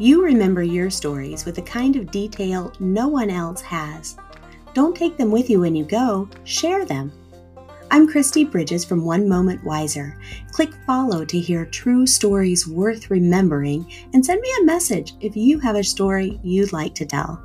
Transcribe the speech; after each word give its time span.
You 0.00 0.24
remember 0.24 0.62
your 0.62 0.90
stories 0.90 1.44
with 1.44 1.56
the 1.56 1.62
kind 1.62 1.96
of 1.96 2.12
detail 2.12 2.72
no 2.78 3.08
one 3.08 3.30
else 3.30 3.60
has. 3.62 4.16
Don't 4.72 4.94
take 4.96 5.16
them 5.16 5.32
with 5.32 5.50
you 5.50 5.58
when 5.58 5.74
you 5.74 5.84
go, 5.84 6.28
share 6.44 6.84
them. 6.84 7.10
I'm 7.90 8.08
Kristi 8.08 8.48
Bridges 8.48 8.84
from 8.84 9.04
One 9.04 9.28
Moment 9.28 9.64
Wiser. 9.64 10.16
Click 10.52 10.70
follow 10.86 11.24
to 11.24 11.40
hear 11.40 11.66
true 11.66 12.06
stories 12.06 12.64
worth 12.64 13.10
remembering 13.10 13.92
and 14.12 14.24
send 14.24 14.40
me 14.40 14.48
a 14.60 14.64
message 14.64 15.14
if 15.20 15.34
you 15.34 15.58
have 15.58 15.74
a 15.74 15.82
story 15.82 16.38
you'd 16.44 16.72
like 16.72 16.94
to 16.94 17.04
tell. 17.04 17.42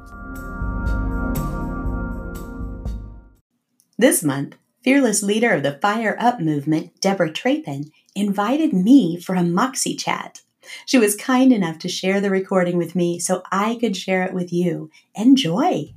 This 3.97 4.23
month, 4.23 4.57
fearless 4.83 5.23
leader 5.23 5.53
of 5.53 5.63
the 5.63 5.79
Fire 5.81 6.15
Up 6.19 6.39
movement, 6.39 7.01
Debra 7.01 7.31
Trappen, 7.31 7.89
invited 8.15 8.73
me 8.73 9.19
for 9.19 9.33
a 9.33 9.41
Moxie 9.41 9.95
chat. 9.95 10.41
She 10.85 10.97
was 10.97 11.15
kind 11.15 11.51
enough 11.51 11.79
to 11.79 11.89
share 11.89 12.21
the 12.21 12.29
recording 12.29 12.77
with 12.77 12.95
me 12.95 13.19
so 13.19 13.43
I 13.51 13.77
could 13.79 13.95
share 13.95 14.23
it 14.23 14.33
with 14.33 14.51
you. 14.53 14.89
Enjoy. 15.15 15.93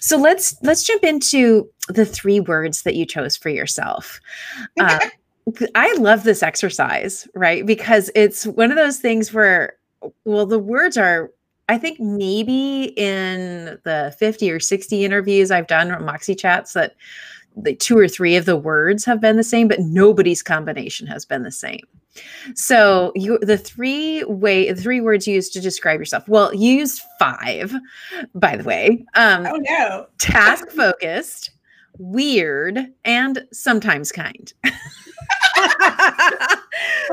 So 0.00 0.16
let's 0.16 0.56
let's 0.62 0.82
jump 0.82 1.04
into 1.04 1.68
the 1.88 2.04
three 2.04 2.40
words 2.40 2.82
that 2.82 2.94
you 2.94 3.06
chose 3.06 3.36
for 3.36 3.48
yourself. 3.48 4.20
Uh, 4.80 4.98
I 5.74 5.92
love 5.98 6.24
this 6.24 6.42
exercise, 6.42 7.28
right? 7.34 7.66
Because 7.66 8.10
it's 8.14 8.46
one 8.46 8.70
of 8.70 8.78
those 8.78 8.98
things 8.98 9.30
where, 9.32 9.74
well, 10.24 10.46
the 10.46 10.58
words 10.58 10.96
are. 10.96 11.30
I 11.68 11.78
think 11.78 11.98
maybe 11.98 12.92
in 12.96 13.78
the 13.84 14.14
50 14.18 14.50
or 14.50 14.60
60 14.60 15.04
interviews 15.04 15.50
I've 15.50 15.66
done 15.66 15.90
on 15.90 16.04
Moxie 16.04 16.34
chats 16.34 16.74
that 16.74 16.94
the 17.56 17.74
two 17.74 17.96
or 17.96 18.08
three 18.08 18.36
of 18.36 18.46
the 18.46 18.56
words 18.56 19.04
have 19.04 19.20
been 19.20 19.36
the 19.36 19.44
same, 19.44 19.68
but 19.68 19.80
nobody's 19.80 20.42
combination 20.42 21.06
has 21.06 21.24
been 21.24 21.42
the 21.42 21.52
same. 21.52 21.86
So 22.54 23.12
you 23.14 23.38
the 23.40 23.58
three 23.58 24.22
way 24.24 24.72
the 24.72 24.80
three 24.80 25.00
words 25.00 25.26
used 25.26 25.52
to 25.54 25.60
describe 25.60 25.98
yourself. 25.98 26.28
Well, 26.28 26.54
you 26.54 26.74
used 26.74 27.02
five, 27.18 27.74
by 28.34 28.56
the 28.56 28.64
way. 28.64 29.04
Um 29.14 29.46
oh 29.46 29.56
no. 29.56 30.06
task 30.18 30.68
focused, 30.70 31.50
weird, 31.98 32.78
and 33.04 33.44
sometimes 33.52 34.12
kind. 34.12 34.52
okay, 34.66 34.74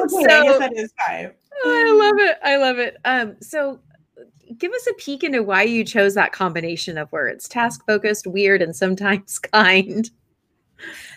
so, 0.07 0.29
I 0.29 0.43
guess 0.43 0.59
that 0.59 0.73
is 0.75 0.93
five. 1.05 1.33
I 1.63 1.91
love 1.91 2.19
it. 2.19 2.37
I 2.43 2.57
love 2.57 2.79
it. 2.79 2.97
Um, 3.05 3.35
so 3.41 3.79
give 4.57 4.71
us 4.71 4.87
a 4.87 4.93
peek 4.95 5.23
into 5.23 5.43
why 5.43 5.63
you 5.63 5.83
chose 5.83 6.13
that 6.15 6.31
combination 6.31 6.97
of 6.97 7.11
words 7.11 7.47
task 7.47 7.85
focused, 7.85 8.27
weird, 8.27 8.61
and 8.61 8.75
sometimes 8.75 9.39
kind. 9.53 10.09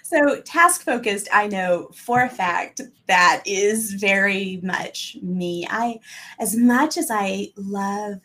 So, 0.03 0.41
task 0.43 0.83
focused, 0.83 1.29
I 1.33 1.47
know 1.47 1.89
for 1.95 2.23
a 2.23 2.29
fact 2.29 2.81
that 3.07 3.43
is 3.47 3.95
very 3.95 4.61
much 4.63 5.17
me. 5.23 5.67
I, 5.71 5.99
as 6.39 6.57
much 6.57 6.97
as 6.97 7.11
I 7.11 7.49
love 7.57 8.21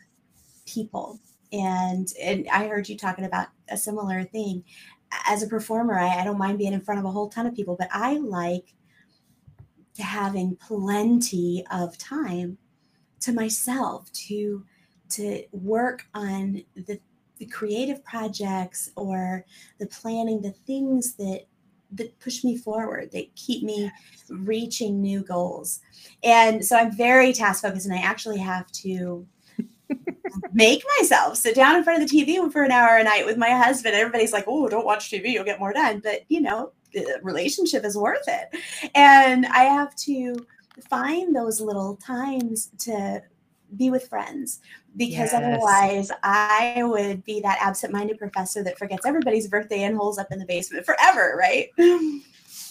people, 0.66 1.20
and 1.52 2.08
and 2.22 2.48
I 2.52 2.66
heard 2.68 2.88
you 2.88 2.96
talking 2.96 3.24
about 3.24 3.48
a 3.68 3.76
similar 3.76 4.24
thing. 4.24 4.64
As 5.26 5.42
a 5.42 5.48
performer, 5.48 5.98
I, 5.98 6.20
I 6.20 6.24
don't 6.24 6.38
mind 6.38 6.58
being 6.58 6.72
in 6.72 6.80
front 6.80 7.00
of 7.00 7.04
a 7.04 7.10
whole 7.10 7.28
ton 7.28 7.46
of 7.46 7.54
people, 7.54 7.76
but 7.76 7.88
I 7.92 8.14
like 8.18 8.74
having 9.98 10.56
plenty 10.56 11.64
of 11.70 11.98
time 11.98 12.58
to 13.20 13.32
myself 13.32 14.10
to 14.12 14.64
to 15.10 15.44
work 15.52 16.06
on 16.14 16.62
the 16.74 17.00
the 17.40 17.46
creative 17.46 18.04
projects 18.04 18.90
or 18.96 19.44
the 19.78 19.86
planning, 19.86 20.40
the 20.40 20.52
things 20.66 21.14
that 21.14 21.46
that 21.92 22.16
push 22.20 22.44
me 22.44 22.56
forward, 22.56 23.10
that 23.10 23.34
keep 23.34 23.64
me 23.64 23.90
reaching 24.28 25.00
new 25.00 25.22
goals. 25.24 25.80
And 26.22 26.64
so 26.64 26.76
I'm 26.76 26.96
very 26.96 27.32
task 27.32 27.62
focused 27.62 27.86
and 27.86 27.94
I 27.94 27.98
actually 27.98 28.38
have 28.38 28.70
to 28.72 29.26
make 30.52 30.84
myself 31.00 31.36
sit 31.36 31.56
down 31.56 31.74
in 31.74 31.82
front 31.82 32.00
of 32.00 32.08
the 32.08 32.24
TV 32.24 32.52
for 32.52 32.62
an 32.62 32.70
hour 32.70 32.98
a 32.98 33.02
night 33.02 33.26
with 33.26 33.36
my 33.36 33.50
husband. 33.50 33.96
Everybody's 33.96 34.32
like, 34.32 34.44
oh, 34.46 34.68
don't 34.68 34.86
watch 34.86 35.10
TV, 35.10 35.32
you'll 35.32 35.42
get 35.42 35.58
more 35.58 35.72
done. 35.72 35.98
But 35.98 36.20
you 36.28 36.40
know, 36.40 36.70
the 36.92 37.18
relationship 37.22 37.84
is 37.84 37.96
worth 37.96 38.28
it. 38.28 38.90
And 38.94 39.46
I 39.46 39.64
have 39.64 39.96
to 39.96 40.46
find 40.88 41.34
those 41.34 41.60
little 41.60 41.96
times 41.96 42.70
to 42.80 43.20
be 43.76 43.90
with 43.90 44.08
friends 44.08 44.60
because 44.96 45.32
yes. 45.32 45.34
otherwise 45.34 46.10
I 46.22 46.82
would 46.82 47.24
be 47.24 47.40
that 47.40 47.58
absent-minded 47.60 48.18
professor 48.18 48.62
that 48.64 48.78
forgets 48.78 49.06
everybody's 49.06 49.48
birthday 49.48 49.82
and 49.82 49.96
holes 49.96 50.18
up 50.18 50.32
in 50.32 50.38
the 50.38 50.46
basement 50.46 50.86
forever, 50.86 51.36
right? 51.38 51.68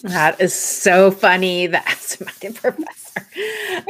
That 0.02 0.40
is 0.40 0.54
so 0.54 1.10
funny, 1.10 1.66
the 1.66 1.86
absent-minded 1.86 2.54
professor. 2.60 3.28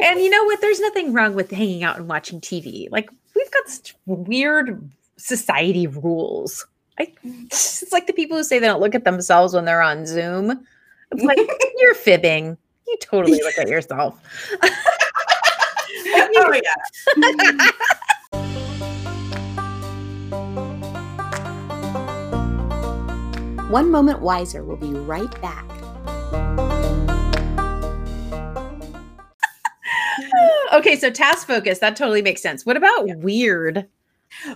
and 0.01 0.19
you 0.19 0.29
know 0.29 0.43
what? 0.45 0.61
There's 0.61 0.79
nothing 0.79 1.13
wrong 1.13 1.35
with 1.35 1.51
hanging 1.51 1.83
out 1.83 1.97
and 1.97 2.07
watching 2.07 2.41
TV. 2.41 2.89
Like 2.91 3.09
we've 3.35 3.51
got 3.51 3.69
such 3.69 3.95
weird 4.05 4.89
society 5.17 5.87
rules. 5.87 6.65
I, 6.99 7.13
it's 7.23 7.91
like 7.91 8.07
the 8.07 8.13
people 8.13 8.37
who 8.37 8.43
say 8.43 8.59
they 8.59 8.67
don't 8.67 8.81
look 8.81 8.95
at 8.95 9.05
themselves 9.05 9.53
when 9.53 9.65
they're 9.65 9.81
on 9.81 10.05
Zoom. 10.05 10.65
It's 11.11 11.23
like 11.23 11.39
you're 11.77 11.95
fibbing. 11.95 12.57
You 12.87 12.97
totally 13.01 13.41
look 13.41 13.57
at 13.57 13.69
yourself. 13.69 14.19
oh 16.35 16.53
yeah. 16.53 16.61
One 23.69 23.89
Moment 23.89 24.19
Wiser 24.19 24.65
will 24.65 24.75
be 24.75 24.91
right 24.91 25.41
back. 25.41 25.65
okay, 30.73 30.97
so 30.97 31.09
task 31.09 31.47
focus, 31.47 31.79
that 31.79 31.95
totally 31.95 32.21
makes 32.21 32.41
sense. 32.41 32.65
What 32.65 32.75
about 32.75 33.07
yeah. 33.07 33.15
weird? 33.15 33.87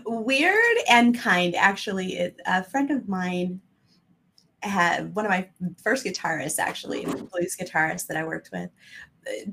Weird 0.05 0.77
and 0.89 1.17
kind. 1.17 1.55
Actually, 1.55 2.33
a 2.45 2.63
friend 2.63 2.91
of 2.91 3.07
mine 3.07 3.61
had 4.67 5.15
one 5.15 5.25
of 5.25 5.29
my 5.29 5.47
first 5.83 6.05
guitarists, 6.05 6.59
actually, 6.59 7.05
blues 7.05 7.55
guitarist 7.55 8.07
that 8.07 8.17
I 8.17 8.25
worked 8.25 8.49
with, 8.51 8.69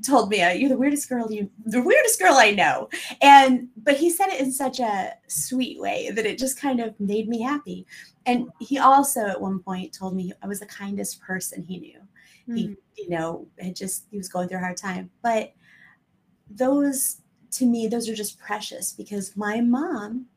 told 0.05 0.29
me, 0.29 0.41
uh, 0.41 0.51
"You're 0.51 0.69
the 0.69 0.77
weirdest 0.77 1.09
girl 1.09 1.31
you, 1.31 1.49
the 1.65 1.81
weirdest 1.81 2.19
girl 2.19 2.35
I 2.35 2.51
know." 2.51 2.89
And 3.21 3.69
but 3.77 3.97
he 3.97 4.09
said 4.09 4.29
it 4.29 4.41
in 4.41 4.51
such 4.51 4.79
a 4.79 5.13
sweet 5.27 5.79
way 5.79 6.11
that 6.11 6.25
it 6.25 6.37
just 6.37 6.59
kind 6.59 6.79
of 6.79 6.99
made 6.99 7.27
me 7.27 7.41
happy. 7.41 7.85
And 8.25 8.49
he 8.59 8.77
also 8.77 9.27
at 9.27 9.41
one 9.41 9.59
point 9.59 9.93
told 9.93 10.15
me 10.15 10.33
I 10.41 10.47
was 10.47 10.59
the 10.59 10.65
kindest 10.65 11.21
person 11.21 11.63
he 11.63 11.79
knew. 11.79 11.99
Mm-hmm. 11.99 12.55
He, 12.55 12.65
hmm. 12.65 12.73
you 12.97 13.09
know, 13.09 13.47
had 13.59 13.75
just 13.75 14.05
he 14.11 14.17
was 14.17 14.29
going 14.29 14.47
through 14.47 14.59
a 14.59 14.61
hard 14.61 14.77
time. 14.77 15.09
But 15.21 15.53
those 16.49 17.21
to 17.51 17.65
me, 17.65 17.87
those 17.87 18.09
are 18.09 18.15
just 18.15 18.39
precious 18.39 18.93
because 18.93 19.37
my 19.37 19.61
mom 19.61 20.27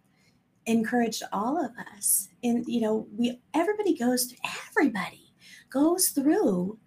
encouraged 0.66 1.22
all 1.32 1.62
of 1.62 1.70
us. 1.94 2.28
And 2.42 2.64
you 2.66 2.80
know, 2.80 3.06
we 3.16 3.40
everybody 3.54 3.96
goes 3.96 4.24
through 4.24 4.38
everybody 4.78 5.32
goes 5.70 6.08
through 6.08 6.78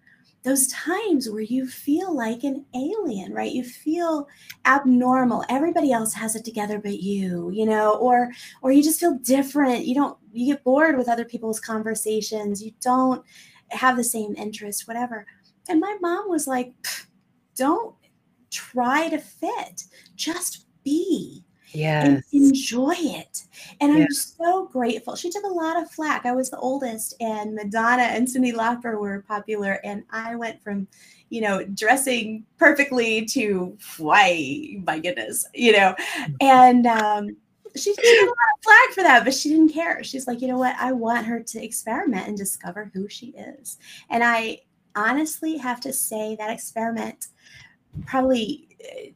those 0.42 0.68
times 0.68 1.28
where 1.28 1.42
you 1.42 1.68
feel 1.68 2.16
like 2.16 2.44
an 2.44 2.64
alien, 2.74 3.32
right? 3.32 3.52
You 3.52 3.62
feel 3.62 4.26
abnormal. 4.64 5.44
Everybody 5.50 5.92
else 5.92 6.14
has 6.14 6.34
it 6.34 6.44
together 6.46 6.78
but 6.78 7.00
you, 7.00 7.50
you 7.50 7.66
know, 7.66 7.96
or 7.96 8.30
or 8.62 8.72
you 8.72 8.82
just 8.82 9.00
feel 9.00 9.18
different. 9.18 9.84
You 9.84 9.94
don't 9.94 10.16
you 10.32 10.54
get 10.54 10.64
bored 10.64 10.96
with 10.96 11.08
other 11.08 11.26
people's 11.26 11.60
conversations. 11.60 12.62
You 12.62 12.72
don't 12.80 13.22
have 13.68 13.96
the 13.96 14.04
same 14.04 14.34
interest, 14.36 14.88
whatever. 14.88 15.26
And 15.68 15.78
my 15.78 15.96
mom 16.00 16.28
was 16.28 16.46
like, 16.46 16.72
don't 17.54 17.94
try 18.50 19.08
to 19.10 19.18
fit. 19.18 19.82
Just 20.16 20.66
be 20.84 21.44
yes. 21.72 22.22
enjoy 22.32 22.94
it. 22.96 23.44
And 23.80 23.92
I'm 23.92 24.10
so 24.10 24.66
grateful. 24.66 25.16
She 25.16 25.30
took 25.30 25.44
a 25.44 25.48
lot 25.48 25.80
of 25.80 25.90
flack. 25.90 26.26
I 26.26 26.32
was 26.32 26.50
the 26.50 26.58
oldest, 26.58 27.14
and 27.20 27.54
Madonna 27.54 28.02
and 28.02 28.26
Cyndi 28.26 28.52
Lauper 28.52 28.98
were 29.00 29.24
popular. 29.26 29.80
And 29.84 30.04
I 30.10 30.34
went 30.36 30.62
from, 30.62 30.88
you 31.28 31.40
know, 31.40 31.64
dressing 31.64 32.44
perfectly 32.58 33.24
to 33.26 33.76
why, 33.98 34.80
my 34.84 34.98
goodness, 34.98 35.46
you 35.54 35.72
know, 35.72 35.94
mm. 36.18 36.34
and 36.40 36.86
um, 36.86 37.36
she, 37.76 37.94
she 37.94 38.18
a 38.18 38.24
lot 38.24 38.30
of 38.30 38.62
flack 38.62 38.90
for 38.94 39.02
that, 39.02 39.24
but 39.24 39.34
she 39.34 39.50
didn't 39.50 39.72
care. 39.72 40.02
She's 40.02 40.26
like, 40.26 40.40
you 40.40 40.48
know 40.48 40.58
what? 40.58 40.76
I 40.78 40.92
want 40.92 41.26
her 41.26 41.40
to 41.40 41.64
experiment 41.64 42.26
and 42.28 42.36
discover 42.36 42.90
who 42.92 43.08
she 43.08 43.28
is. 43.28 43.78
And 44.08 44.24
I 44.24 44.60
honestly 44.96 45.56
have 45.56 45.80
to 45.80 45.92
say 45.92 46.36
that 46.36 46.50
experiment 46.50 47.28
probably 48.06 48.68
eh, 48.80 49.10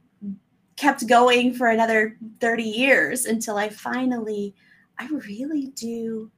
kept 0.76 1.06
going 1.06 1.54
for 1.54 1.68
another 1.68 2.16
30 2.40 2.62
years 2.62 3.26
until 3.26 3.56
I 3.56 3.68
finally, 3.68 4.54
I 4.98 5.08
really 5.28 5.68
do 5.74 6.30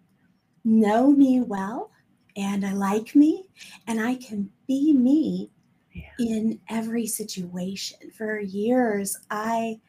know 0.64 1.10
me 1.10 1.40
well 1.40 1.90
and 2.36 2.66
I 2.66 2.72
like 2.72 3.14
me 3.14 3.44
and 3.86 4.00
I 4.00 4.16
can 4.16 4.50
be 4.66 4.92
me 4.92 5.50
yeah. 5.92 6.02
in 6.18 6.60
every 6.68 7.06
situation. 7.06 8.10
For 8.10 8.40
years, 8.40 9.16
I 9.30 9.80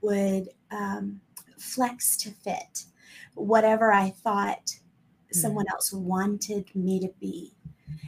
would 0.00 0.48
um, 0.70 1.20
flex 1.58 2.16
to 2.18 2.30
fit 2.30 2.84
whatever 3.34 3.92
I 3.92 4.10
thought 4.10 4.66
mm. 4.66 4.78
someone 5.32 5.66
else 5.70 5.92
wanted 5.92 6.74
me 6.74 7.00
to 7.00 7.08
be. 7.20 7.54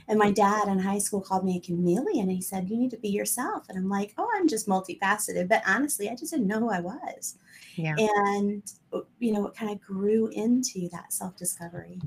And 0.09 0.19
my 0.19 0.31
dad 0.31 0.69
in 0.69 0.79
high 0.79 0.99
school 0.99 1.21
called 1.21 1.45
me 1.45 1.57
a 1.57 1.61
chameleon. 1.61 2.29
And 2.29 2.33
he 2.33 2.43
said, 2.43 2.69
You 2.69 2.77
need 2.77 2.91
to 2.91 2.99
be 2.99 3.09
yourself. 3.09 3.65
And 3.69 3.79
I'm 3.79 3.89
like, 3.89 4.15
Oh, 4.19 4.29
I'm 4.35 4.49
just 4.49 4.69
multifaceted. 4.69 5.49
But 5.49 5.63
honestly, 5.67 6.09
I 6.09 6.15
just 6.15 6.33
didn't 6.33 6.47
know 6.47 6.61
who 6.61 6.71
I 6.71 6.81
was. 6.81 7.37
Yeah. 7.77 7.95
And, 7.99 8.63
uh, 8.93 9.01
you 9.19 9.33
know, 9.33 9.47
it 9.47 9.55
kind 9.55 9.71
of 9.71 9.81
grew 9.81 10.29
into 10.29 10.89
that 10.91 11.13
self 11.13 11.37
discovery. 11.37 11.99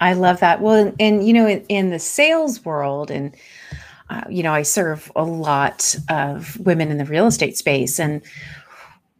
I 0.00 0.12
love 0.12 0.40
that. 0.40 0.60
Well, 0.60 0.74
and, 0.74 0.96
and 1.00 1.26
you 1.26 1.32
know, 1.32 1.46
in, 1.46 1.64
in, 1.68 1.90
the 1.90 1.98
sales 1.98 2.64
world, 2.64 3.10
and 3.10 3.34
uh, 4.10 4.24
you 4.28 4.42
know, 4.42 4.52
I 4.52 4.62
serve 4.62 5.10
a 5.16 5.24
lot 5.24 5.96
of 6.08 6.58
women 6.60 6.90
in 6.90 6.98
the 6.98 7.04
real 7.04 7.26
estate 7.26 7.56
space, 7.56 7.98
and 7.98 8.20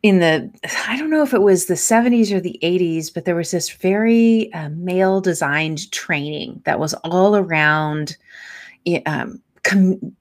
in 0.04 0.18
the 0.18 0.50
I 0.86 0.98
don't 0.98 1.08
know 1.08 1.22
if 1.22 1.32
it 1.32 1.40
was 1.40 1.64
the 1.64 1.74
70s 1.74 2.30
or 2.30 2.38
the 2.38 2.58
80s, 2.62 3.12
but 3.12 3.24
there 3.24 3.34
was 3.34 3.50
this 3.50 3.70
very 3.70 4.52
uh, 4.52 4.68
male 4.68 5.22
designed 5.22 5.90
training 5.92 6.60
that 6.66 6.78
was 6.78 6.92
all 7.04 7.34
around 7.34 8.14
um, 9.06 9.40
com- 9.62 10.14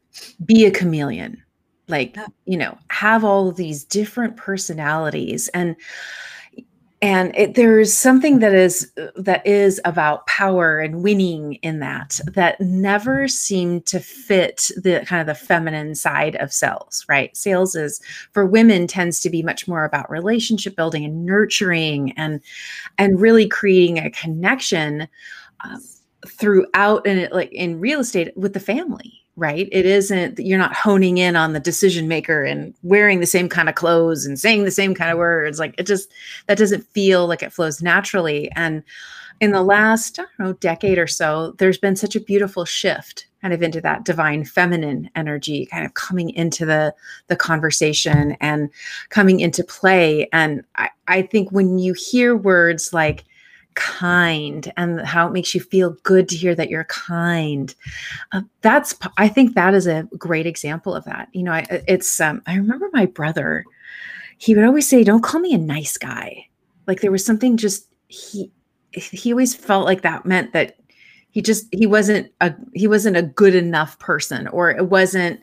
be 0.46 0.66
a 0.66 0.72
chameleon, 0.72 1.44
like 1.90 2.16
you 2.46 2.58
know, 2.58 2.78
have 2.92 3.26
all 3.26 3.50
of 3.50 3.58
these 3.58 3.84
different 3.84 4.38
personalities. 4.38 5.50
And 5.50 5.76
and 7.04 7.36
it, 7.36 7.56
there's 7.56 7.94
something 7.94 8.40
that 8.40 8.54
is 8.54 8.90
that 9.18 9.46
is 9.46 9.82
about 9.84 10.26
power 10.26 10.80
and 10.80 11.04
winning 11.04 11.56
in 11.56 11.80
that 11.80 12.18
that 12.34 12.62
never 12.62 13.28
seemed 13.28 13.86
to 13.88 14.00
fit 14.00 14.72
the 14.78 15.04
kind 15.06 15.20
of 15.20 15.28
the 15.28 15.36
feminine 15.36 15.96
side 15.96 16.38
of 16.38 16.54
sales 16.54 17.06
right? 17.10 17.36
Sales 17.36 17.76
is 17.76 18.02
for 18.32 18.46
women 18.46 18.88
tends 18.88 19.20
to 19.20 19.30
be 19.30 19.44
much 19.44 19.68
more 19.68 19.84
about 19.84 20.10
relationship 20.10 20.78
building 20.78 21.04
and 21.04 21.26
nurturing 21.26 22.14
and 22.14 22.40
and 22.98 23.20
really 23.20 23.50
creating 23.50 23.98
a 24.00 24.10
connection 24.10 25.06
um, 25.66 25.84
throughout 26.26 27.06
and 27.06 27.30
like 27.34 27.52
in 27.52 27.82
real 27.82 28.00
estate 28.00 28.32
with 28.38 28.54
the 28.54 28.62
family 28.62 29.23
right? 29.36 29.68
It 29.72 29.86
isn't 29.86 30.40
you're 30.40 30.60
not 30.60 30.76
honing 30.76 31.18
in 31.18 31.36
on 31.36 31.54
the 31.54 31.60
decision 31.60 32.08
maker 32.08 32.44
and 32.44 32.74
wearing 32.84 33.20
the 33.20 33.26
same 33.26 33.50
kind 33.50 33.68
of 33.70 33.76
clothes 33.76 34.26
and 34.26 34.40
saying 34.40 34.64
the 34.64 34.72
same 34.72 34.94
kind 34.94 35.12
of 35.12 35.18
words. 35.18 35.60
Like 35.60 35.76
it 35.78 35.88
just 35.88 36.12
that 36.48 36.58
doesn't 36.58 36.88
feel 36.88 37.28
like 37.28 37.42
it 37.42 37.54
flows 37.54 37.82
naturally. 37.82 38.52
And 38.56 38.84
in 39.42 39.52
the 39.52 39.64
last, 39.64 40.20
know, 40.40 40.54
decade 40.54 40.98
or 40.98 41.08
so, 41.08 41.56
there's 41.58 41.78
been 41.78 41.96
such 41.96 42.16
a 42.16 42.22
beautiful 42.22 42.66
shift 42.66 43.28
kind 43.42 43.54
of 43.54 43.62
into 43.62 43.82
that 43.82 44.06
divine 44.06 44.46
feminine 44.46 45.10
energy 45.16 45.66
kind 45.66 45.86
of 45.86 45.96
coming 45.96 46.30
into 46.30 46.66
the 46.66 46.94
the 47.28 47.36
conversation 47.36 48.38
and 48.40 48.70
coming 49.10 49.40
into 49.40 49.64
play. 49.64 50.30
And 50.32 50.64
I, 50.78 50.90
I 51.08 51.24
think 51.24 51.52
when 51.52 51.80
you 51.80 51.94
hear 51.94 52.38
words 52.38 52.94
like 52.94 53.26
kind 53.76 54.72
and 54.78 55.02
how 55.02 55.28
it 55.28 55.34
makes 55.34 55.54
you 55.54 55.62
feel 55.62 55.98
good 56.04 56.30
to 56.30 56.36
hear 56.36 56.56
that 56.56 56.70
you're 56.70 56.86
kind. 56.86 57.74
Uh, 58.32 58.42
that's 58.62 58.96
i 59.18 59.28
think 59.28 59.56
that 59.56 59.74
is 59.74 59.88
a 59.88 60.08
great 60.18 60.46
example 60.46 60.96
of 60.96 61.06
that. 61.06 61.30
You 61.34 61.44
know 61.44 61.54
I, 61.54 61.66
it's 61.88 62.20
um, 62.22 62.42
i 62.46 62.56
remember 62.56 62.90
my 62.94 63.06
brother 63.06 63.66
he 64.38 64.56
would 64.56 64.66
always 64.66 64.88
say 64.88 65.04
don't 65.04 65.24
call 65.24 65.40
me 65.40 65.54
a 65.54 65.58
nice 65.58 65.98
guy. 65.98 66.48
Like 66.88 67.02
there 67.02 67.12
was 67.12 67.26
something 67.26 67.58
just 67.58 67.88
he 68.08 68.52
he 68.92 69.32
always 69.32 69.56
felt 69.56 69.86
like 69.86 70.02
that 70.02 70.26
meant 70.26 70.54
that 70.54 70.78
he 71.32 71.42
just 71.42 71.68
he 71.72 71.88
wasn't 71.88 72.32
a 72.42 72.54
he 72.74 72.88
wasn't 72.88 73.18
a 73.18 73.24
good 73.24 73.56
enough 73.56 73.98
person 74.00 74.48
or 74.50 74.70
it 74.70 74.90
wasn't 74.90 75.40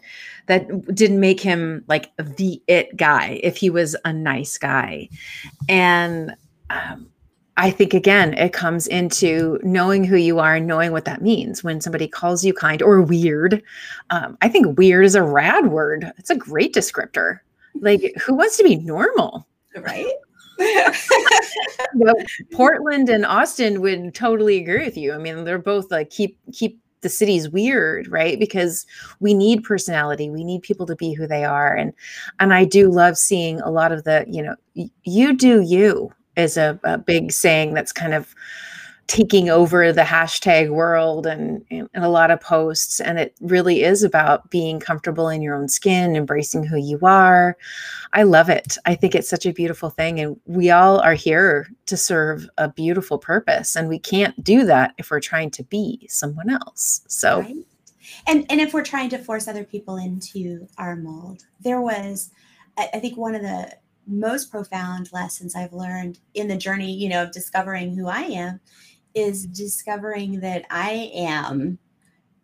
that 0.47 0.94
didn't 0.94 1.21
make 1.21 1.41
him 1.41 1.85
like 1.88 2.15
the 2.17 2.62
it 2.67 2.97
guy 2.97 3.41
if 3.43 3.56
he 3.56 3.71
was 3.71 3.97
a 4.05 4.12
nice 4.12 4.59
guy. 4.59 5.09
And 5.69 6.35
um, 6.71 7.10
I 7.61 7.71
think 7.71 7.93
again, 7.93 8.33
it 8.35 8.55
comes 8.55 8.87
into 8.87 9.61
knowing 9.62 10.03
who 10.03 10.17
you 10.17 10.39
are 10.39 10.55
and 10.55 10.67
knowing 10.67 10.93
what 10.93 11.05
that 11.05 11.21
means 11.21 11.62
when 11.62 11.83
somebody 11.83 12.09
calls 12.09 12.43
you 12.43 12.55
kind 12.55 12.81
or 12.81 13.03
weird. 13.03 13.62
Um, 14.09 14.39
I 14.41 14.49
think 14.49 14.79
weird 14.79 15.05
is 15.05 15.15
a 15.15 15.23
rad 15.23 15.67
word. 15.67 16.11
It's 16.17 16.31
a 16.31 16.37
great 16.37 16.73
descriptor. 16.75 17.41
Like, 17.75 18.15
who 18.25 18.35
wants 18.35 18.57
to 18.57 18.65
be 18.65 18.77
normal? 18.77 19.47
Right. 19.77 20.11
Portland 22.51 23.11
and 23.11 23.27
Austin 23.27 23.83
would 23.83 24.15
totally 24.15 24.57
agree 24.57 24.83
with 24.83 24.97
you. 24.97 25.12
I 25.12 25.19
mean, 25.19 25.45
they're 25.45 25.59
both 25.59 25.91
like 25.91 26.09
keep 26.09 26.39
keep 26.53 26.81
the 27.03 27.11
cities 27.11 27.51
weird, 27.51 28.09
right? 28.09 28.39
Because 28.39 28.87
we 29.21 29.35
need 29.35 29.65
personality. 29.65 30.31
We 30.31 30.45
need 30.45 30.62
people 30.62 30.87
to 30.87 30.97
be 30.97 31.12
who 31.12 31.27
they 31.27 31.45
are. 31.45 31.75
And 31.75 31.93
and 32.41 32.55
I 32.55 32.65
do 32.65 32.91
love 32.91 33.19
seeing 33.19 33.61
a 33.61 33.71
lot 33.71 33.93
of 33.93 34.05
the, 34.05 34.25
you 34.27 34.43
know, 34.43 34.57
you 35.05 35.37
do 35.37 35.61
you 35.61 36.11
is 36.41 36.57
a, 36.57 36.79
a 36.85 36.99
big 36.99 37.33
saying 37.33 37.75
that's 37.75 37.93
kind 37.93 38.15
of 38.15 38.35
taking 39.11 39.51
over 39.51 39.93
the 39.93 40.03
hashtag 40.03 40.71
world 40.71 41.27
and, 41.27 41.65
and, 41.69 41.89
a 41.95 42.09
lot 42.09 42.31
of 42.31 42.41
posts. 42.41 43.01
And 43.01 43.19
it 43.19 43.35
really 43.41 43.83
is 43.83 44.05
about 44.05 44.49
being 44.51 44.79
comfortable 44.79 45.29
in 45.29 45.43
your 45.43 45.57
own 45.57 45.67
skin, 45.67 46.15
embracing 46.15 46.63
who 46.63 46.77
you 46.77 46.97
are. 47.03 47.57
I 48.13 48.23
love 48.23 48.49
it. 48.49 48.79
I 48.87 48.95
think 48.95 49.17
it's 49.17 49.29
such 49.29 49.47
a 49.47 49.53
beautiful 49.53 49.91
thing. 49.91 50.21
And 50.21 50.41
we 50.47 50.71
all 50.71 51.01
are 51.01 51.15
here 51.15 51.69
to 51.87 51.97
serve 51.97 52.49
a 52.57 52.69
beautiful 52.69 53.19
purpose. 53.19 53.75
And 53.75 53.89
we 53.89 53.99
can't 53.99 54.45
do 54.45 54.65
that 54.67 54.95
if 54.97 55.11
we're 55.11 55.19
trying 55.19 55.51
to 55.53 55.65
be 55.65 56.07
someone 56.09 56.49
else. 56.49 57.01
So, 57.09 57.41
right. 57.41 57.57
and, 58.29 58.47
and 58.49 58.61
if 58.61 58.73
we're 58.73 58.85
trying 58.85 59.11
to 59.11 59.19
force 59.19 59.49
other 59.49 59.65
people 59.65 59.97
into 59.97 60.69
our 60.79 60.95
mold, 60.95 61.43
there 61.59 61.81
was, 61.81 62.31
I, 62.79 62.91
I 62.95 63.01
think 63.01 63.17
one 63.17 63.35
of 63.35 63.43
the 63.43 63.73
most 64.06 64.50
profound 64.50 65.12
lessons 65.12 65.55
I've 65.55 65.73
learned 65.73 66.19
in 66.35 66.49
the 66.49 66.56
journey, 66.56 66.93
you 66.93 67.08
know, 67.08 67.23
of 67.23 67.32
discovering 67.32 67.94
who 67.94 68.08
I 68.08 68.23
am 68.23 68.61
is 69.14 69.47
discovering 69.47 70.41
that 70.41 70.64
I 70.70 71.11
am 71.14 71.79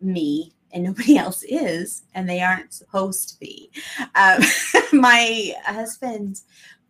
me 0.01 0.53
and 0.71 0.83
nobody 0.83 1.17
else 1.17 1.43
is, 1.43 2.03
and 2.13 2.29
they 2.29 2.41
aren't 2.41 2.73
supposed 2.73 3.29
to 3.29 3.39
be. 3.39 3.71
Um, 4.15 4.41
my 4.93 5.53
husband 5.65 6.41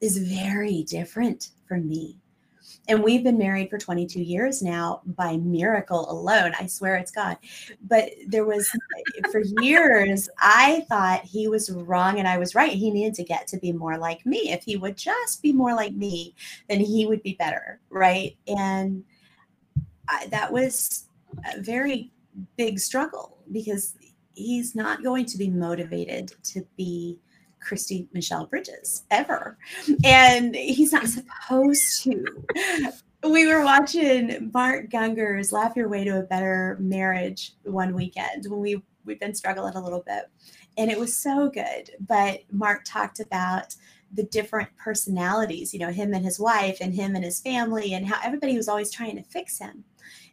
is 0.02 0.18
very 0.18 0.84
different 0.84 1.50
from 1.68 1.88
me. 1.88 2.18
And 2.88 3.04
we've 3.04 3.24
been 3.24 3.38
married 3.38 3.70
for 3.70 3.78
22 3.78 4.22
years 4.22 4.62
now 4.62 5.02
by 5.06 5.38
miracle 5.38 6.10
alone. 6.10 6.54
I 6.60 6.68
swear 6.68 6.96
it's 6.96 7.12
God. 7.12 7.38
But 7.82 8.12
there 8.28 8.46
was, 8.46 8.70
for 9.32 9.42
years, 9.62 10.30
I 10.40 10.86
thought 10.88 11.26
he 11.26 11.48
was 11.48 11.70
wrong 11.70 12.20
and 12.20 12.28
I 12.28 12.38
was 12.38 12.56
right. 12.56 12.72
He 12.72 12.92
needed 12.92 13.14
to 13.16 13.24
get 13.24 13.48
to 13.48 13.58
be 13.58 13.72
more 13.72 13.98
like 13.98 14.26
me. 14.26 14.52
If 14.52 14.64
he 14.64 14.78
would 14.78 14.96
just 14.96 15.42
be 15.42 15.52
more 15.52 15.74
like 15.74 15.94
me, 15.94 16.34
then 16.70 16.80
he 16.80 17.06
would 17.06 17.24
be 17.24 17.34
better. 17.34 17.80
Right. 17.90 18.38
And 18.48 19.04
I, 20.08 20.28
that 20.28 20.52
was 20.52 21.06
a 21.54 21.62
very 21.62 22.12
big 22.56 22.80
struggle 22.80 23.38
because 23.52 23.96
he's 24.34 24.76
not 24.76 25.04
going 25.04 25.26
to 25.26 25.38
be 25.38 25.50
motivated 25.50 26.34
to 26.44 26.66
be 26.78 27.20
Kristi 27.68 28.08
Michelle 28.14 28.46
Bridges 28.46 29.04
ever. 29.12 29.58
And 30.04 30.56
he's 30.56 30.94
not 30.94 31.08
supposed 31.08 32.04
to. 32.04 32.26
We 33.24 33.48
were 33.48 33.64
watching 33.64 34.52
Mark 34.54 34.90
Gungor's 34.90 35.52
Laugh 35.52 35.76
Your 35.76 35.90
Way 35.90 36.04
to 36.06 36.20
a 36.20 36.24
Better 36.24 36.78
Marriage 36.80 37.56
one 37.64 37.94
weekend 37.96 38.46
when 38.48 38.60
we 38.60 38.82
we've 39.06 39.20
been 39.20 39.34
struggling 39.34 39.76
a 39.76 39.84
little 39.84 40.04
bit. 40.06 40.26
And 40.78 40.92
it 40.92 41.00
was 41.00 41.18
so 41.24 41.50
good. 41.50 41.92
But 42.00 42.42
Mark 42.52 42.84
talked 42.86 43.20
about 43.20 43.74
the 44.14 44.24
different 44.24 44.70
personalities, 44.78 45.74
you 45.74 45.80
know, 45.80 45.92
him 45.92 46.14
and 46.14 46.24
his 46.24 46.40
wife 46.40 46.78
and 46.80 46.94
him 46.94 47.16
and 47.16 47.24
his 47.24 47.42
family, 47.42 47.94
and 47.94 48.06
how 48.06 48.20
everybody 48.24 48.56
was 48.56 48.70
always 48.70 48.92
trying 48.92 49.16
to 49.16 49.24
fix 49.24 49.58
him 49.58 49.84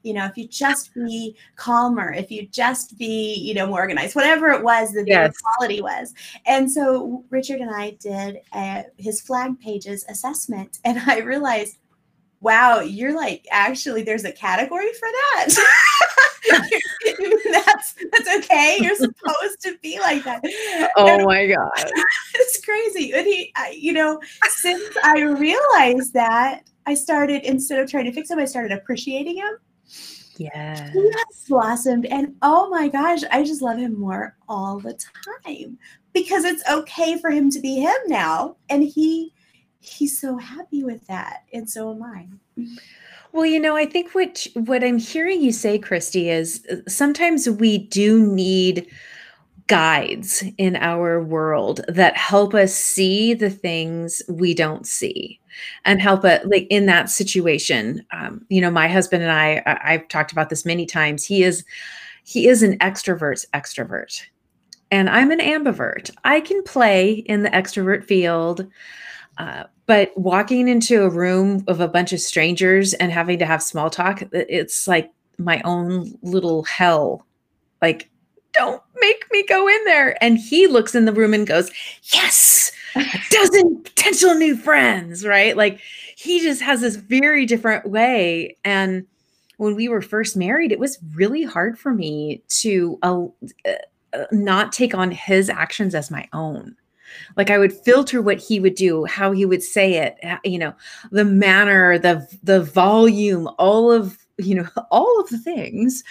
you 0.04 0.12
know 0.12 0.26
if 0.26 0.36
you 0.36 0.46
just 0.46 0.94
be 0.94 1.36
calmer 1.56 2.12
if 2.12 2.30
you 2.30 2.46
just 2.48 2.96
be 2.98 3.34
you 3.34 3.54
know 3.54 3.66
more 3.66 3.80
organized 3.80 4.14
whatever 4.14 4.50
it 4.50 4.62
was 4.62 4.92
that 4.92 5.06
yes. 5.06 5.34
the 5.34 5.42
quality 5.42 5.82
was. 5.82 6.14
And 6.46 6.70
so 6.70 7.24
richard 7.30 7.60
and 7.60 7.74
i 7.74 7.90
did 8.00 8.40
a, 8.54 8.84
his 8.96 9.20
flag 9.20 9.58
pages 9.60 10.04
assessment 10.08 10.78
and 10.84 10.98
i 11.06 11.18
realized 11.18 11.78
wow 12.40 12.80
you're 12.80 13.14
like 13.14 13.46
actually 13.50 14.02
there's 14.02 14.24
a 14.24 14.32
category 14.32 14.92
for 14.92 15.08
that. 15.08 15.48
That's 17.50 17.94
that's 18.12 18.44
okay. 18.44 18.76
You're 18.80 18.96
supposed 18.96 19.62
to 19.62 19.78
be 19.82 19.98
like 19.98 20.24
that. 20.24 20.42
Oh 20.96 21.06
and 21.06 21.24
my 21.24 21.46
god. 21.46 21.90
It's 22.34 22.62
crazy. 22.62 23.14
And 23.14 23.26
he 23.26 23.52
you 23.72 23.92
know 23.92 24.20
since 24.48 24.82
i 25.02 25.20
realized 25.20 26.12
that 26.12 26.62
i 26.86 26.94
started 26.94 27.42
instead 27.44 27.80
of 27.80 27.90
trying 27.90 28.04
to 28.04 28.12
fix 28.12 28.30
him 28.30 28.38
i 28.38 28.44
started 28.44 28.72
appreciating 28.72 29.36
him 29.36 29.58
yeah. 30.36 30.90
He 30.92 31.00
has 31.00 31.44
blossomed. 31.48 32.06
And 32.06 32.34
oh 32.42 32.68
my 32.70 32.88
gosh, 32.88 33.20
I 33.30 33.44
just 33.44 33.62
love 33.62 33.78
him 33.78 33.98
more 33.98 34.36
all 34.48 34.78
the 34.78 34.98
time 35.24 35.78
because 36.12 36.44
it's 36.44 36.68
okay 36.68 37.18
for 37.18 37.30
him 37.30 37.50
to 37.50 37.60
be 37.60 37.80
him 37.80 37.96
now. 38.06 38.56
And 38.68 38.82
he 38.82 39.32
he's 39.80 40.18
so 40.18 40.36
happy 40.38 40.82
with 40.82 41.06
that. 41.06 41.44
And 41.52 41.68
so 41.68 41.92
am 41.92 42.02
I. 42.02 42.26
Well, 43.32 43.46
you 43.46 43.60
know, 43.60 43.76
I 43.76 43.86
think 43.86 44.14
what 44.14 44.46
what 44.54 44.84
I'm 44.84 44.98
hearing 44.98 45.42
you 45.42 45.52
say, 45.52 45.78
Kristi, 45.78 46.26
is 46.26 46.64
uh, 46.70 46.76
sometimes 46.88 47.48
we 47.48 47.78
do 47.78 48.26
need 48.26 48.86
guides 49.66 50.44
in 50.58 50.76
our 50.76 51.22
world 51.22 51.80
that 51.88 52.16
help 52.16 52.54
us 52.54 52.74
see 52.74 53.32
the 53.34 53.50
things 53.50 54.22
we 54.28 54.52
don't 54.52 54.86
see 54.86 55.40
and 55.84 56.00
help 56.00 56.24
it 56.24 56.46
like 56.48 56.66
in 56.70 56.86
that 56.86 57.10
situation 57.10 58.04
um, 58.12 58.44
you 58.48 58.60
know 58.60 58.70
my 58.70 58.88
husband 58.88 59.22
and 59.22 59.32
I, 59.32 59.62
I 59.66 59.94
i've 59.94 60.08
talked 60.08 60.32
about 60.32 60.50
this 60.50 60.64
many 60.64 60.86
times 60.86 61.24
he 61.24 61.42
is 61.42 61.64
he 62.24 62.48
is 62.48 62.62
an 62.62 62.78
extrovert's 62.78 63.46
extrovert. 63.54 64.22
And 64.90 65.08
I'm 65.08 65.30
an 65.30 65.40
ambivert. 65.40 66.10
I 66.24 66.40
can 66.40 66.62
play 66.62 67.12
in 67.12 67.42
the 67.42 67.50
extrovert 67.50 68.04
field. 68.04 68.66
Uh, 69.38 69.64
but 69.86 70.16
walking 70.16 70.68
into 70.68 71.02
a 71.02 71.10
room 71.10 71.64
of 71.68 71.80
a 71.80 71.88
bunch 71.88 72.12
of 72.12 72.20
strangers 72.20 72.94
and 72.94 73.12
having 73.12 73.38
to 73.38 73.46
have 73.46 73.62
small 73.62 73.90
talk, 73.90 74.22
it's 74.32 74.88
like 74.88 75.10
my 75.38 75.60
own 75.64 76.16
little 76.22 76.62
hell. 76.64 77.26
Like, 77.82 78.10
don't 78.52 78.82
make 79.00 79.24
me 79.32 79.44
go 79.46 79.68
in 79.68 79.84
there. 79.84 80.22
And 80.22 80.38
he 80.38 80.66
looks 80.66 80.94
in 80.94 81.04
the 81.04 81.12
room 81.12 81.34
and 81.34 81.46
goes, 81.46 81.70
Yes, 82.04 82.72
a 82.96 83.20
dozen 83.30 83.82
potential 83.82 84.34
new 84.34 84.56
friends, 84.56 85.24
right? 85.24 85.56
Like, 85.56 85.80
he 86.16 86.40
just 86.40 86.62
has 86.62 86.80
this 86.80 86.96
very 86.96 87.46
different 87.46 87.88
way. 87.88 88.56
And 88.64 89.06
when 89.56 89.74
we 89.74 89.88
were 89.88 90.02
first 90.02 90.36
married, 90.36 90.72
it 90.72 90.78
was 90.78 90.98
really 91.14 91.42
hard 91.42 91.78
for 91.78 91.92
me 91.92 92.42
to 92.48 92.98
uh, 93.02 93.24
uh, 94.14 94.24
not 94.30 94.72
take 94.72 94.94
on 94.94 95.10
his 95.10 95.48
actions 95.50 95.94
as 95.94 96.10
my 96.10 96.28
own 96.32 96.76
like 97.36 97.50
i 97.50 97.58
would 97.58 97.72
filter 97.72 98.20
what 98.22 98.38
he 98.38 98.60
would 98.60 98.74
do 98.74 99.04
how 99.04 99.32
he 99.32 99.44
would 99.44 99.62
say 99.62 99.94
it 99.94 100.18
you 100.44 100.58
know 100.58 100.72
the 101.10 101.24
manner 101.24 101.98
the 101.98 102.26
the 102.42 102.62
volume 102.62 103.48
all 103.58 103.90
of 103.90 104.18
you 104.38 104.54
know 104.54 104.66
all 104.90 105.20
of 105.20 105.28
the 105.28 105.38
things 105.38 106.02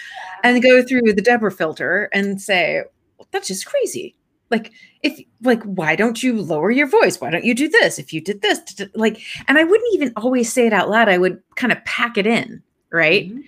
and 0.42 0.62
go 0.62 0.82
through 0.82 1.12
the 1.12 1.22
Debra 1.22 1.50
filter 1.50 2.08
and 2.12 2.40
say 2.40 2.82
that's 3.30 3.48
just 3.48 3.66
crazy 3.66 4.14
like 4.50 4.72
if 5.02 5.20
like 5.42 5.62
why 5.64 5.96
don't 5.96 6.22
you 6.22 6.40
lower 6.40 6.70
your 6.70 6.86
voice 6.86 7.20
why 7.20 7.30
don't 7.30 7.44
you 7.44 7.54
do 7.54 7.68
this 7.68 7.98
if 7.98 8.12
you 8.12 8.20
did 8.20 8.42
this 8.42 8.60
like 8.94 9.20
and 9.48 9.58
i 9.58 9.64
wouldn't 9.64 9.94
even 9.94 10.12
always 10.16 10.52
say 10.52 10.66
it 10.66 10.72
out 10.72 10.90
loud 10.90 11.08
i 11.08 11.18
would 11.18 11.42
kind 11.56 11.72
of 11.72 11.84
pack 11.84 12.16
it 12.16 12.26
in 12.26 12.62
right 12.90 13.28
mm-hmm. 13.28 13.40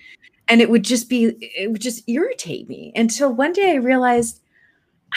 and 0.47 0.61
it 0.61 0.69
would 0.69 0.83
just 0.83 1.09
be 1.09 1.35
it 1.39 1.71
would 1.71 1.81
just 1.81 2.07
irritate 2.09 2.67
me 2.67 2.91
until 2.95 3.31
one 3.31 3.53
day 3.53 3.71
i 3.71 3.75
realized 3.75 4.41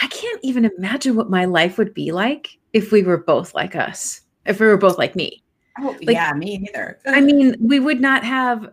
I 0.01 0.07
can't 0.07 0.39
even 0.43 0.65
imagine 0.65 1.15
what 1.15 1.29
my 1.29 1.45
life 1.45 1.77
would 1.77 1.93
be 1.93 2.11
like 2.11 2.57
if 2.73 2.91
we 2.91 3.03
were 3.03 3.17
both 3.17 3.53
like 3.53 3.75
us, 3.75 4.21
if 4.45 4.59
we 4.59 4.67
were 4.67 4.77
both 4.77 4.97
like 4.97 5.15
me. 5.15 5.43
Oh, 5.79 5.95
like, 6.01 6.15
yeah, 6.15 6.33
me 6.33 6.57
neither. 6.57 6.99
I 7.05 7.21
mean, 7.21 7.55
we 7.59 7.79
would 7.79 8.01
not 8.01 8.23
have 8.23 8.71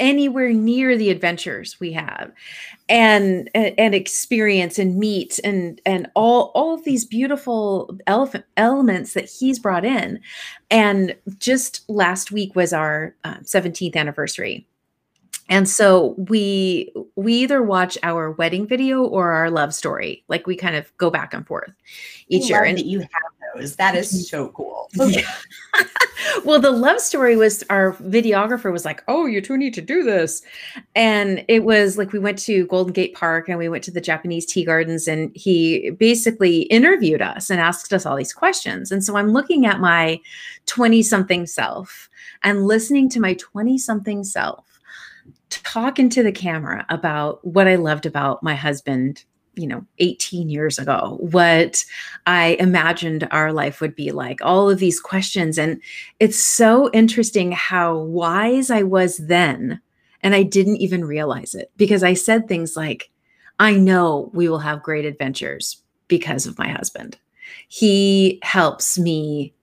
anywhere 0.00 0.52
near 0.52 0.96
the 0.96 1.10
adventures 1.10 1.78
we 1.78 1.92
have 1.92 2.32
and 2.88 3.48
and 3.54 3.94
experience 3.94 4.78
and 4.78 4.96
meet 4.96 5.38
and 5.44 5.80
and 5.86 6.08
all 6.14 6.50
all 6.54 6.74
of 6.74 6.84
these 6.84 7.04
beautiful 7.04 7.96
elephant 8.08 8.44
elements 8.56 9.12
that 9.14 9.28
he's 9.28 9.58
brought 9.58 9.84
in. 9.84 10.20
And 10.70 11.14
just 11.38 11.88
last 11.88 12.32
week 12.32 12.56
was 12.56 12.72
our 12.72 13.14
uh, 13.24 13.36
17th 13.36 13.94
anniversary. 13.94 14.66
And 15.48 15.68
so 15.68 16.16
we 16.28 16.92
we 17.14 17.34
either 17.34 17.62
watch 17.62 17.96
our 18.02 18.32
wedding 18.32 18.66
video 18.66 19.04
or 19.04 19.30
our 19.30 19.48
love 19.48 19.74
story. 19.74 20.24
Like 20.26 20.48
we 20.48 20.56
kind 20.56 20.74
of 20.74 20.96
go 20.96 21.08
back 21.08 21.32
and 21.32 21.46
forth 21.46 21.72
each 22.28 22.50
year. 22.50 22.64
And 22.64 22.80
you 22.80 23.00
have 23.00 23.08
those. 23.54 23.76
That 23.76 23.94
is 23.94 24.28
so 24.28 24.48
cool 24.48 24.90
well 26.44 26.60
the 26.60 26.70
love 26.70 27.00
story 27.00 27.36
was 27.36 27.62
our 27.70 27.92
videographer 27.94 28.72
was 28.72 28.84
like 28.84 29.02
oh 29.08 29.26
you 29.26 29.40
two 29.40 29.56
need 29.56 29.74
to 29.74 29.80
do 29.80 30.02
this. 30.02 30.42
And 30.94 31.44
it 31.48 31.64
was 31.64 31.98
like 31.98 32.12
we 32.12 32.18
went 32.18 32.38
to 32.40 32.66
golden 32.66 32.92
gate 32.92 33.14
park 33.14 33.48
and 33.48 33.58
we 33.58 33.68
went 33.68 33.84
to 33.84 33.90
the 33.90 34.00
japanese 34.00 34.46
tea 34.46 34.64
gardens 34.64 35.06
and 35.08 35.30
he 35.34 35.90
basically 35.90 36.62
interviewed 36.62 37.22
us 37.22 37.50
and 37.50 37.60
asked 37.60 37.92
us 37.92 38.06
all 38.06 38.16
these 38.16 38.32
questions. 38.32 38.90
And 38.90 39.04
so 39.04 39.16
i'm 39.16 39.32
looking 39.32 39.66
at 39.66 39.80
my 39.80 40.20
20 40.66 41.02
something 41.02 41.46
self 41.46 42.08
and 42.42 42.66
listening 42.66 43.08
to 43.10 43.20
my 43.20 43.34
20 43.34 43.78
something 43.78 44.24
self 44.24 44.76
talk 45.50 45.98
into 45.98 46.22
the 46.22 46.32
camera 46.32 46.84
about 46.88 47.44
what 47.44 47.68
I 47.68 47.76
loved 47.76 48.06
about 48.06 48.42
my 48.42 48.54
husband, 48.54 49.24
you 49.56 49.66
know, 49.66 49.84
18 49.98 50.48
years 50.48 50.78
ago, 50.78 51.16
what 51.20 51.84
I 52.26 52.56
imagined 52.60 53.26
our 53.30 53.52
life 53.52 53.80
would 53.80 53.96
be 53.96 54.12
like, 54.12 54.40
all 54.42 54.70
of 54.70 54.78
these 54.78 55.00
questions. 55.00 55.58
And 55.58 55.80
it's 56.20 56.38
so 56.38 56.90
interesting 56.92 57.52
how 57.52 57.96
wise 57.96 58.70
I 58.70 58.82
was 58.82 59.16
then. 59.16 59.80
And 60.22 60.34
I 60.34 60.42
didn't 60.42 60.76
even 60.76 61.04
realize 61.04 61.54
it 61.54 61.70
because 61.76 62.02
I 62.02 62.14
said 62.14 62.46
things 62.46 62.76
like, 62.76 63.10
I 63.58 63.74
know 63.74 64.30
we 64.34 64.48
will 64.48 64.58
have 64.58 64.82
great 64.82 65.04
adventures 65.04 65.82
because 66.08 66.46
of 66.46 66.58
my 66.58 66.68
husband. 66.68 67.18
He 67.68 68.38
helps 68.42 68.98
me 68.98 69.54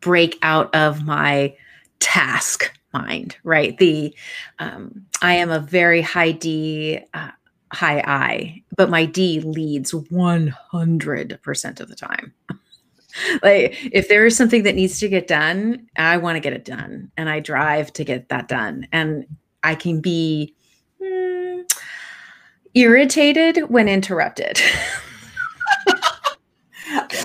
break 0.00 0.38
out 0.42 0.74
of 0.74 1.04
my 1.04 1.54
task 1.98 2.72
mind, 2.92 3.36
right? 3.44 3.76
The 3.78 4.14
um, 4.58 5.06
I 5.20 5.34
am 5.34 5.50
a 5.50 5.60
very 5.60 6.00
high 6.00 6.32
D, 6.32 7.00
uh, 7.14 7.30
high 7.72 8.02
I, 8.06 8.62
but 8.76 8.90
my 8.90 9.04
D 9.04 9.40
leads 9.40 9.92
100% 9.92 11.80
of 11.80 11.88
the 11.88 11.94
time. 11.94 12.32
like 13.42 13.76
if 13.92 14.08
there 14.08 14.26
is 14.26 14.36
something 14.36 14.62
that 14.62 14.74
needs 14.74 15.00
to 15.00 15.08
get 15.08 15.26
done, 15.26 15.86
I 15.96 16.16
want 16.18 16.36
to 16.36 16.40
get 16.40 16.52
it 16.52 16.64
done 16.64 17.10
and 17.16 17.28
I 17.28 17.40
drive 17.40 17.92
to 17.94 18.04
get 18.04 18.28
that 18.28 18.48
done. 18.48 18.86
And 18.92 19.26
I 19.62 19.74
can 19.74 20.00
be 20.00 20.54
mm, 21.00 21.62
irritated 22.74 23.68
when 23.68 23.88
interrupted. 23.88 24.60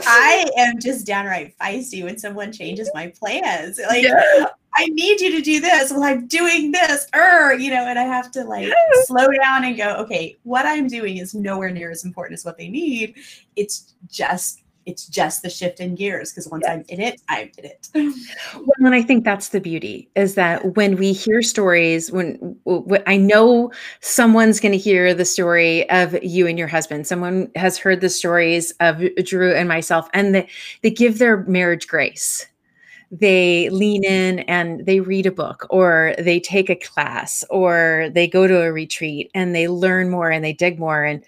I 0.06 0.50
am 0.58 0.80
just 0.80 1.06
downright 1.06 1.58
feisty 1.58 2.04
when 2.04 2.18
someone 2.18 2.52
changes 2.52 2.90
my 2.94 3.08
plans. 3.08 3.80
Like 3.88 4.04
yeah. 4.04 4.48
I 4.76 4.86
need 4.88 5.20
you 5.20 5.32
to 5.32 5.42
do 5.42 5.60
this. 5.60 5.92
Well, 5.92 6.04
I'm 6.04 6.28
doing 6.28 6.72
this, 6.72 7.08
er, 7.16 7.54
you 7.54 7.72
know, 7.72 7.86
and 7.88 7.98
I 7.98 8.04
have 8.04 8.32
to 8.32 8.44
like 8.44 8.72
slow 9.06 9.28
down 9.28 9.64
and 9.64 9.76
go, 9.76 9.96
okay, 9.96 10.38
what 10.44 10.66
I'm 10.66 10.88
doing 10.88 11.18
is 11.18 11.34
nowhere 11.34 11.72
near 11.72 11.90
as 11.90 12.06
important 12.06 12.38
as 12.38 12.46
what 12.46 12.58
they 12.58 12.70
need. 12.70 13.16
It's 13.56 13.96
just 14.08 14.62
it's 14.88 15.06
just 15.06 15.44
the 15.44 15.50
shift 15.50 15.80
in 15.82 15.94
gears 15.96 16.32
because 16.32 16.48
once 16.48 16.64
yes. 16.66 16.78
I'm 16.78 16.86
in 16.88 17.02
it, 17.02 17.22
I'm 17.28 17.52
in 17.58 17.66
it. 17.66 17.90
well, 18.56 18.72
and 18.80 18.96
I 18.96 19.04
think 19.04 19.26
that's 19.26 19.50
the 19.50 19.60
beauty 19.60 20.10
is 20.16 20.36
that 20.36 20.76
when 20.78 20.96
we 20.96 21.12
hear 21.12 21.42
stories, 21.42 22.10
when, 22.10 22.36
when 22.64 23.04
I 23.06 23.18
know 23.18 23.72
someone's 24.00 24.62
going 24.62 24.72
to 24.72 24.78
hear 24.78 25.14
the 25.14 25.26
story 25.26 25.88
of 25.90 26.18
you 26.24 26.48
and 26.48 26.58
your 26.58 26.70
husband, 26.70 27.06
someone 27.06 27.52
has 27.56 27.78
heard 27.78 28.00
the 28.00 28.10
stories 28.10 28.72
of 28.80 29.04
Drew 29.24 29.54
and 29.54 29.68
myself, 29.68 30.10
and 30.14 30.34
they, 30.34 30.50
they 30.82 30.90
give 30.90 31.20
their 31.20 31.44
marriage 31.44 31.88
grace 31.88 32.48
they 33.12 33.70
lean 33.70 34.04
in 34.04 34.40
and 34.40 34.86
they 34.86 35.00
read 35.00 35.26
a 35.26 35.32
book 35.32 35.66
or 35.70 36.14
they 36.20 36.40
take 36.40 36.70
a 36.70 36.76
class 36.76 37.46
or 37.50 38.10
they 38.14 38.28
go 38.28 38.48
to 38.48 38.62
a 38.64 38.72
retreat 38.72 39.32
and 39.34 39.56
they 39.56 39.68
learn 39.68 40.10
more 40.10 40.30
and 40.30 40.44
they 40.44 40.54
dig 40.54 40.78
more 40.78 41.04
and 41.04 41.24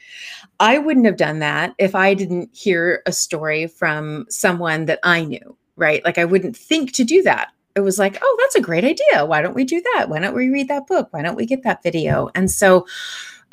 I 0.59 0.77
wouldn't 0.77 1.05
have 1.05 1.17
done 1.17 1.39
that 1.39 1.73
if 1.77 1.95
I 1.95 2.13
didn't 2.13 2.49
hear 2.53 3.01
a 3.05 3.11
story 3.11 3.67
from 3.67 4.25
someone 4.29 4.85
that 4.85 4.99
I 5.03 5.23
knew, 5.23 5.57
right? 5.77 6.03
Like 6.03 6.17
I 6.17 6.25
wouldn't 6.25 6.57
think 6.57 6.91
to 6.93 7.03
do 7.03 7.21
that. 7.23 7.51
It 7.75 7.81
was 7.81 7.97
like, 7.97 8.17
oh, 8.21 8.37
that's 8.41 8.55
a 8.55 8.61
great 8.61 8.83
idea. 8.83 9.25
Why 9.25 9.41
don't 9.41 9.55
we 9.55 9.63
do 9.63 9.81
that? 9.93 10.09
Why 10.09 10.19
don't 10.19 10.35
we 10.35 10.49
read 10.49 10.67
that 10.67 10.87
book? 10.87 11.07
Why 11.11 11.21
don't 11.21 11.35
we 11.35 11.45
get 11.45 11.63
that 11.63 11.81
video? 11.81 12.29
And 12.35 12.51
so, 12.51 12.85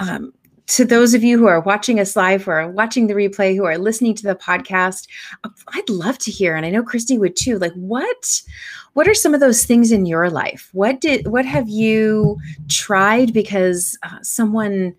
um, 0.00 0.32
to 0.68 0.84
those 0.84 1.14
of 1.14 1.22
you 1.22 1.38
who 1.38 1.46
are 1.46 1.60
watching 1.60 2.00
us 2.00 2.16
live, 2.16 2.42
who 2.44 2.50
are 2.50 2.68
watching 2.68 3.06
the 3.06 3.14
replay, 3.14 3.54
who 3.54 3.64
are 3.64 3.78
listening 3.78 4.14
to 4.14 4.22
the 4.24 4.34
podcast, 4.34 5.06
I'd 5.74 5.88
love 5.88 6.18
to 6.18 6.30
hear, 6.30 6.56
and 6.56 6.66
I 6.66 6.70
know 6.70 6.82
Kristi 6.82 7.18
would 7.18 7.36
too. 7.36 7.58
Like, 7.58 7.74
what, 7.74 8.42
what 8.94 9.06
are 9.06 9.14
some 9.14 9.34
of 9.34 9.40
those 9.40 9.64
things 9.64 9.92
in 9.92 10.06
your 10.06 10.28
life? 10.28 10.70
What 10.72 11.00
did, 11.00 11.28
what 11.28 11.44
have 11.44 11.68
you 11.68 12.38
tried 12.68 13.32
because 13.32 13.96
uh, 14.02 14.18
someone 14.22 14.94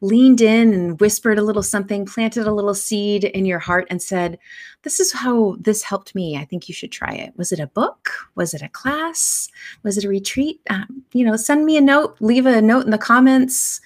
leaned 0.00 0.40
in 0.40 0.72
and 0.72 1.00
whispered 1.00 1.38
a 1.38 1.42
little 1.42 1.62
something, 1.62 2.06
planted 2.06 2.46
a 2.46 2.52
little 2.52 2.74
seed 2.74 3.24
in 3.24 3.44
your 3.44 3.58
heart 3.58 3.86
and 3.90 4.00
said, 4.00 4.38
This 4.82 4.98
is 4.98 5.12
how 5.12 5.56
this 5.60 5.82
helped 5.82 6.14
me. 6.14 6.36
I 6.36 6.44
think 6.44 6.68
you 6.68 6.74
should 6.74 6.92
try 6.92 7.12
it. 7.12 7.34
Was 7.36 7.52
it 7.52 7.60
a 7.60 7.66
book? 7.66 8.10
Was 8.34 8.54
it 8.54 8.62
a 8.62 8.68
class? 8.68 9.48
Was 9.82 9.98
it 9.98 10.04
a 10.04 10.08
retreat? 10.08 10.60
Um, 10.70 11.02
you 11.12 11.24
know, 11.24 11.36
send 11.36 11.66
me 11.66 11.76
a 11.76 11.82
note, 11.82 12.16
leave 12.20 12.46
a 12.46 12.62
note 12.62 12.84
in 12.84 12.90
the 12.90 12.98
comments. 12.98 13.80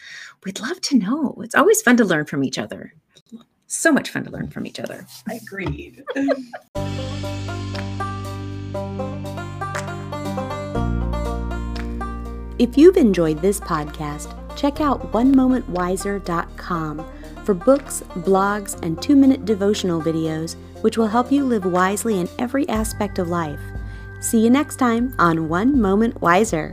We'd 0.44 0.60
love 0.60 0.80
to 0.82 0.98
know. 0.98 1.36
It's 1.42 1.54
always 1.54 1.80
fun 1.80 1.96
to 1.96 2.04
learn 2.04 2.26
from 2.26 2.44
each 2.44 2.58
other. 2.58 2.92
So 3.66 3.90
much 3.90 4.10
fun 4.10 4.24
to 4.24 4.30
learn 4.30 4.50
from 4.50 4.66
each 4.66 4.78
other. 4.78 5.06
I 5.28 5.34
agreed. 5.34 6.04
if 12.58 12.76
you've 12.76 12.96
enjoyed 12.96 13.40
this 13.40 13.58
podcast, 13.58 14.34
check 14.56 14.80
out 14.80 15.12
onemomentwiser.com 15.12 17.04
for 17.44 17.54
books, 17.54 18.02
blogs, 18.16 18.80
and 18.82 19.02
two 19.02 19.16
minute 19.16 19.44
devotional 19.44 20.00
videos 20.00 20.56
which 20.82 20.98
will 20.98 21.06
help 21.06 21.32
you 21.32 21.44
live 21.44 21.64
wisely 21.64 22.20
in 22.20 22.28
every 22.38 22.68
aspect 22.68 23.18
of 23.18 23.28
life. 23.28 23.60
See 24.20 24.44
you 24.44 24.50
next 24.50 24.76
time 24.76 25.14
on 25.18 25.48
One 25.48 25.80
Moment 25.80 26.20
Wiser. 26.20 26.72